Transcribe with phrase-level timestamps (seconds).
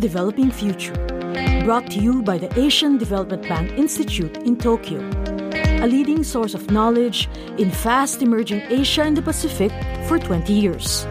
[0.00, 0.94] Developing Future,
[1.62, 4.98] brought to you by the Asian Development Bank Institute in Tokyo,
[5.84, 7.28] a leading source of knowledge
[7.58, 9.70] in fast emerging Asia and the Pacific
[10.08, 11.04] for 20 years.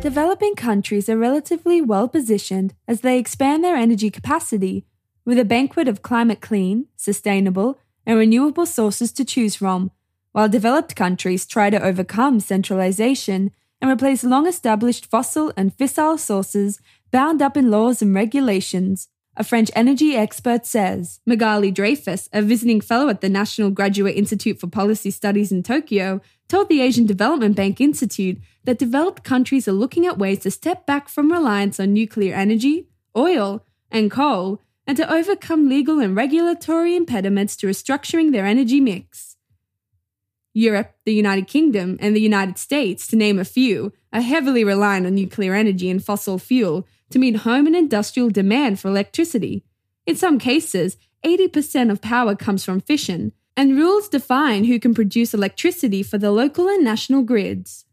[0.00, 4.86] Developing countries are relatively well positioned as they expand their energy capacity,
[5.26, 9.90] with a banquet of climate clean, sustainable, and renewable sources to choose from,
[10.32, 16.80] while developed countries try to overcome centralization and replace long established fossil and fissile sources
[17.10, 21.20] bound up in laws and regulations, a French energy expert says.
[21.26, 26.20] Magali Dreyfus, a visiting fellow at the National Graduate Institute for Policy Studies in Tokyo,
[26.48, 30.84] told the Asian Development Bank Institute that developed countries are looking at ways to step
[30.84, 36.96] back from reliance on nuclear energy, oil, and coal, and to overcome legal and regulatory
[36.96, 39.36] impediments to restructuring their energy mix.
[40.52, 45.06] Europe, the United Kingdom, and the United States, to name a few, are heavily reliant
[45.06, 49.64] on nuclear energy and fossil fuel to meet home and industrial demand for electricity.
[50.06, 55.34] In some cases, 80% of power comes from fission, and rules define who can produce
[55.34, 57.84] electricity for the local and national grids.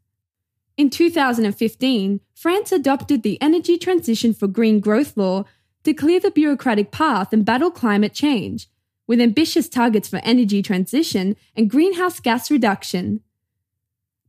[0.78, 5.46] In 2015, France adopted the Energy Transition for Green Growth Law
[5.84, 8.70] to clear the bureaucratic path and battle climate change,
[9.08, 13.22] with ambitious targets for energy transition and greenhouse gas reduction.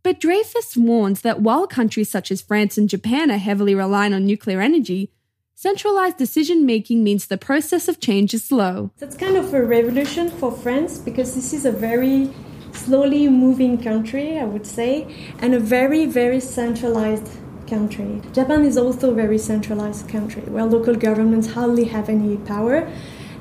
[0.03, 4.25] But Dreyfus warns that while countries such as France and Japan are heavily reliant on
[4.25, 5.11] nuclear energy,
[5.55, 8.93] centralized decision making means the process of change is slow.
[8.99, 12.33] That's kind of a revolution for France because this is a very
[12.73, 17.29] slowly moving country, I would say, and a very, very centralized
[17.69, 18.23] country.
[18.33, 22.89] Japan is also a very centralized country where local governments hardly have any power.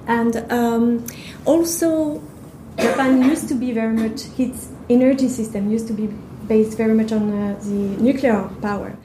[0.07, 1.05] And um,
[1.45, 2.21] also,
[2.77, 6.07] Japan used to be very much, its energy system used to be
[6.47, 8.97] based very much on uh, the nuclear power.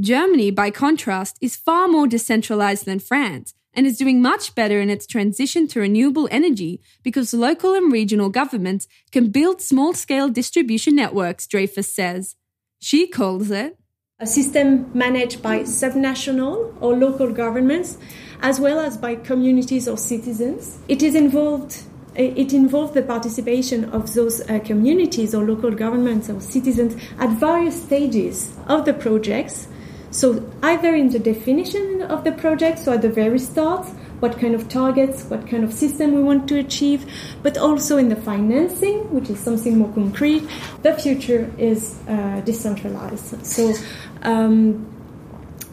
[0.00, 4.90] Germany, by contrast, is far more decentralized than France and is doing much better in
[4.90, 10.96] its transition to renewable energy because local and regional governments can build small scale distribution
[10.96, 12.34] networks, Dreyfus says.
[12.80, 13.78] She calls it
[14.20, 17.98] a system managed by subnational or local governments
[18.40, 20.78] as well as by communities or citizens.
[20.88, 21.82] It is involved
[22.18, 27.80] it involves the participation of those uh, communities or local governments or citizens at various
[27.80, 29.68] stages of the projects.
[30.10, 33.86] So, either in the definition of the project, so at the very start,
[34.20, 37.06] what kind of targets, what kind of system we want to achieve,
[37.42, 40.42] but also in the financing, which is something more concrete.
[40.82, 43.46] The future is uh, decentralized.
[43.46, 43.74] So,
[44.22, 44.97] um,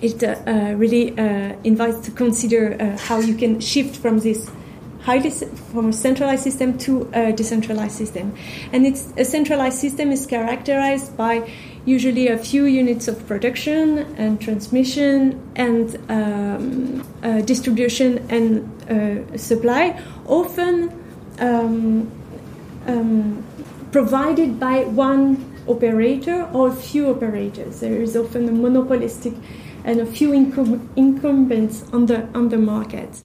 [0.06, 4.50] it uh, uh, really uh, invites to consider how you can shift from this
[5.06, 8.34] highly from a centralized system to a decentralized system.
[8.74, 11.48] And it's a centralized system is characterized by
[11.86, 18.50] usually a few units of production and transmission and um, uh, distribution and
[18.90, 20.92] uh, supply, often
[21.40, 22.12] um,
[22.88, 23.44] um,
[23.92, 27.80] provided by one operator or a few operators.
[27.80, 29.34] There is often a monopolistic
[29.86, 33.22] and a few incumbents on the on the market.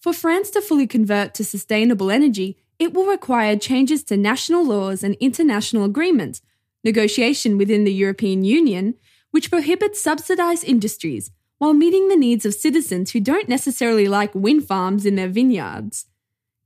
[0.00, 5.02] For France to fully convert to sustainable energy, it will require changes to national laws
[5.02, 6.42] and international agreements,
[6.84, 8.94] negotiation within the European Union,
[9.30, 14.66] which prohibits subsidized industries while meeting the needs of citizens who don't necessarily like wind
[14.66, 16.06] farms in their vineyards.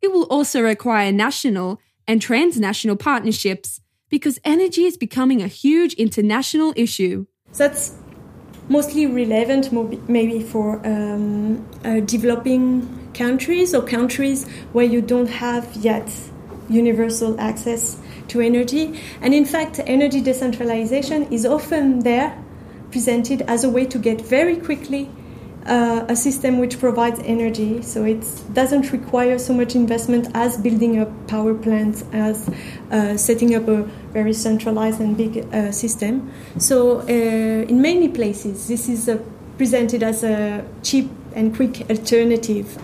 [0.00, 6.72] It will also require national and transnational partnerships because energy is becoming a huge international
[6.76, 7.26] issue.
[7.52, 7.94] That's
[8.68, 9.72] mostly relevant
[10.08, 16.10] maybe for um, uh, developing countries or countries where you don't have yet
[16.68, 19.00] universal access to energy.
[19.20, 22.36] And in fact, energy decentralization is often there
[22.90, 25.10] presented as a way to get very quickly
[25.66, 27.82] uh, a system which provides energy.
[27.82, 32.48] So it doesn't require so much investment as building up power plants, as
[32.90, 33.82] uh, setting up a
[34.12, 36.32] very centralized and big uh, system.
[36.58, 39.18] So uh, in many places, this is uh,
[39.56, 42.78] presented as a cheap and quick alternative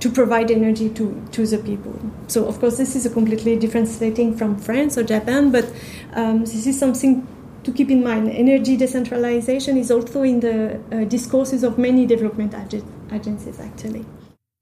[0.00, 1.98] to provide energy to, to the people.
[2.26, 5.64] So, of course, this is a completely different setting from France or Japan, but
[6.12, 7.26] um, this is something
[7.64, 8.30] to keep in mind.
[8.30, 14.04] Energy decentralization is also in the uh, discourses of many development ag- agencies, actually.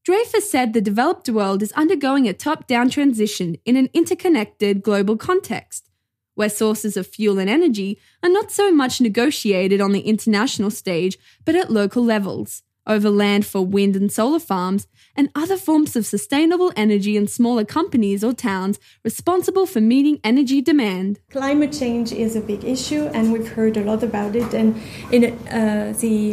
[0.04, 5.16] Dreyfus said the developed world is undergoing a top down transition in an interconnected global
[5.16, 5.88] context,
[6.34, 11.19] where sources of fuel and energy are not so much negotiated on the international stage,
[11.44, 14.87] but at local levels over land for wind and solar farms,
[15.17, 20.61] and other forms of sustainable energy in smaller companies or towns responsible for meeting energy
[20.61, 21.20] demand.
[21.31, 24.55] Climate change is a big issue, and we've heard a lot about it.
[24.55, 24.81] And
[25.11, 26.32] in uh, the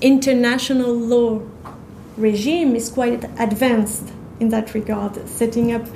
[0.00, 1.40] international law
[2.16, 5.86] regime is quite advanced in that regard, setting up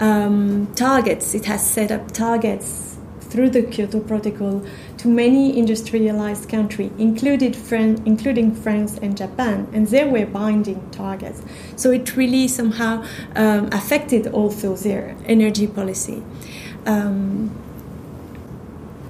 [0.00, 1.34] um, targets.
[1.34, 2.93] It has set up targets
[3.34, 4.64] through the Kyoto Protocol
[4.96, 6.92] to many industrialized countries,
[7.56, 11.42] Fran- including France and Japan, and they were binding targets.
[11.74, 13.04] So it really somehow
[13.34, 16.22] um, affected also their energy policy.
[16.86, 17.50] Um,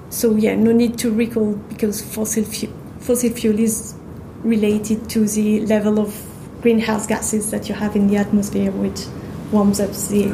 [0.09, 3.93] so yeah, no need to recall because fossil fuel, fossil fuel is
[4.41, 6.19] related to the level of
[6.61, 9.01] greenhouse gases that you have in the atmosphere, which
[9.51, 10.33] warms up the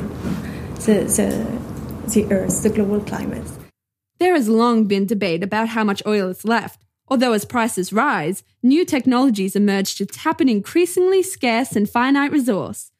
[0.86, 3.61] the, the, the Earth, the global climate.
[4.22, 8.44] There has long been debate about how much oil is left, although as prices rise,
[8.62, 12.92] new technologies emerge to tap an increasingly scarce and finite resource.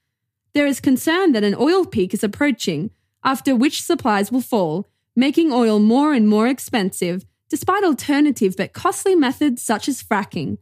[0.54, 2.90] There is concern that an oil peak is approaching,
[3.24, 9.14] after which supplies will fall, making oil more and more expensive, despite alternative but costly
[9.14, 10.58] methods such as fracking.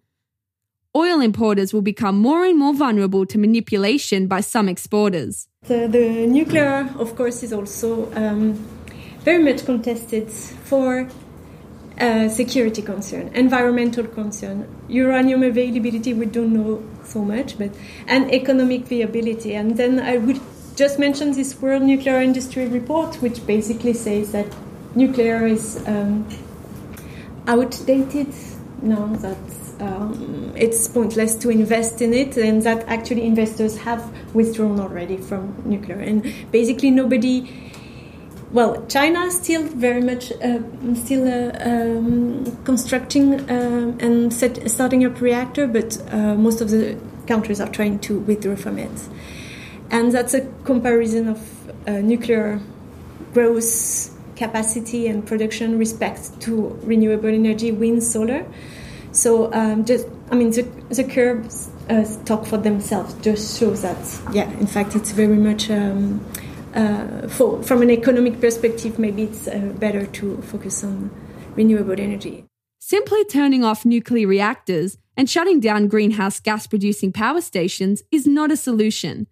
[0.94, 5.48] Oil importers will become more and more vulnerable to manipulation by some exporters.
[5.68, 8.58] The, the nuclear, of course, is also um,
[9.30, 10.28] very much contested
[10.70, 11.08] for
[12.00, 17.72] uh, security concern, environmental concern, uranium availability, we don't know so much, but
[18.08, 19.54] and economic viability.
[19.54, 20.40] And then I would
[20.76, 24.48] just mention this World Nuclear Industry Report, which basically says that
[24.96, 26.26] nuclear is um,
[27.46, 28.34] outdated
[28.82, 29.46] now, that
[29.80, 34.02] um, it's pointless to invest in it, and that actually investors have
[34.34, 36.00] withdrawn already from nuclear.
[36.00, 37.70] And basically, nobody
[38.52, 40.60] well, China is still very much uh,
[40.96, 46.98] still uh, um, constructing uh, and set, starting up reactor, but uh, most of the
[47.28, 49.08] countries are trying to withdraw from it,
[49.92, 52.60] and that's a comparison of uh, nuclear
[53.34, 58.46] growth capacity and production respect to renewable energy, wind, solar.
[59.12, 63.14] So um, just, I mean, the, the curves uh, talk for themselves.
[63.16, 63.98] Just shows that,
[64.34, 65.70] yeah, in fact, it's very much.
[65.70, 66.26] Um,
[67.30, 71.10] for, from an economic perspective, maybe it's uh, better to focus on
[71.56, 72.46] renewable energy.
[72.80, 78.52] Simply turning off nuclear reactors and shutting down greenhouse gas producing power stations is not
[78.52, 79.28] a solution.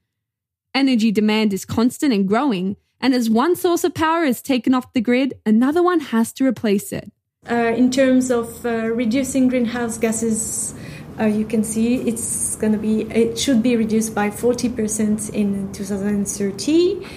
[0.76, 4.92] Energy demand is constant and growing, and as one source of power is taken off
[4.94, 7.12] the grid, another one has to replace it.
[7.50, 10.76] Uh, in terms of uh, reducing greenhouse gases,
[11.20, 15.72] uh, you can see it's going to be it should be reduced by 40% in
[15.72, 17.08] 2030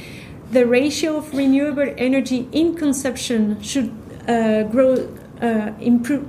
[0.51, 3.95] the ratio of renewable energy in consumption should
[4.29, 4.95] uh, grow,
[5.41, 6.27] uh, improve,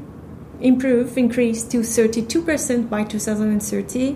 [0.60, 4.16] improve, increase to 32% by 2030,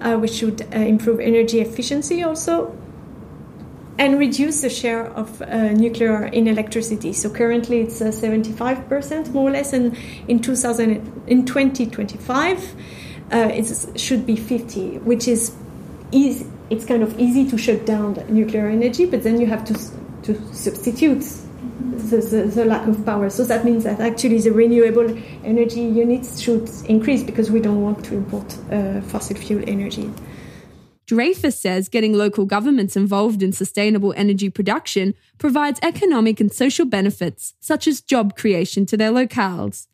[0.00, 2.76] uh, which should uh, improve energy efficiency also,
[3.98, 7.12] and reduce the share of uh, nuclear in electricity.
[7.12, 9.96] So currently it's 75% uh, more or less, and
[10.28, 12.74] in 2000, in 2025
[13.30, 15.54] it should be 50, which is
[16.12, 19.74] easy it's kind of easy to shut down nuclear energy, but then you have to
[20.22, 21.24] to substitute
[22.10, 23.30] the, the, the, lack of power.
[23.30, 28.04] So that means that actually the renewable energy units should increase because we don't want
[28.06, 30.10] to import uh, fossil fuel energy.
[31.06, 37.54] Dreyfus says getting local governments involved in sustainable energy production provides economic and social benefits,
[37.60, 39.86] such as job creation to their locales.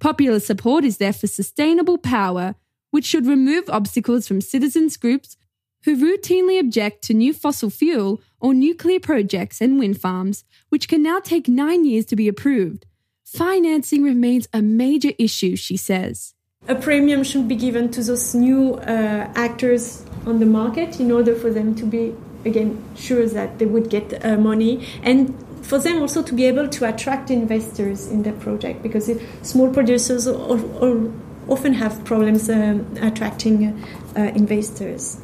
[0.00, 2.56] Popular support is there for sustainable power,
[2.90, 5.36] which should remove obstacles from citizens' groups
[5.84, 11.02] who routinely object to new fossil fuel or nuclear projects and wind farms, which can
[11.02, 12.86] now take nine years to be approved.
[13.24, 16.34] Financing remains a major issue, she says.
[16.68, 21.34] A premium should be given to those new uh, actors on the market in order
[21.34, 22.14] for them to be,
[22.46, 26.68] again, sure that they would get uh, money and for them also to be able
[26.68, 29.10] to attract investors in the project because
[29.42, 31.12] small producers or, or
[31.48, 33.82] often have problems um, attracting
[34.16, 35.20] uh, investors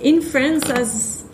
[0.00, 1.24] in France, as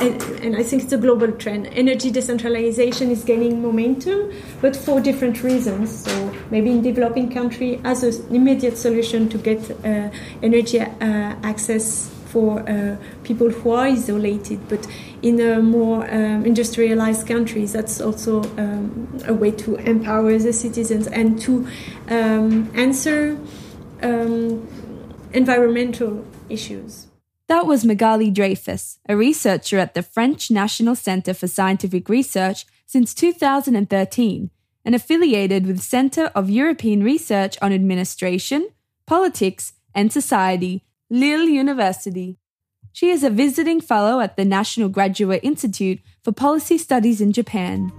[0.00, 1.66] and, and, I think it's a global trend.
[1.66, 6.04] Energy decentralization is gaining momentum, but for different reasons.
[6.04, 10.10] So maybe in developing country, as an immediate solution to get uh,
[10.42, 10.86] energy uh,
[11.42, 14.86] access for uh, people who are isolated, but
[15.20, 21.06] in a more um, industrialized countries, that's also um, a way to empower the citizens
[21.06, 21.68] and to
[22.08, 23.38] um, answer
[24.02, 24.66] um,
[25.34, 27.11] environmental issues.
[27.52, 33.12] That was Magali Dreyfus, a researcher at the French National Centre for Scientific Research since
[33.12, 34.50] 2013
[34.86, 38.70] and affiliated with Centre of European Research on Administration,
[39.06, 42.38] Politics, and Society, Lille University.
[42.90, 47.92] She is a visiting fellow at the National Graduate Institute for Policy Studies in Japan.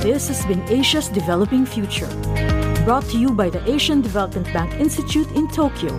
[0.00, 2.06] This has been Asia's Developing Future,
[2.84, 5.98] brought to you by the Asian Development Bank Institute in Tokyo.